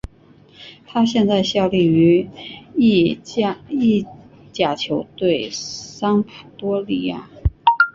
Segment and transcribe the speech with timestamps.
[0.87, 2.27] 他现在效力于
[2.75, 3.19] 意
[4.51, 7.29] 甲球队桑普多利亚。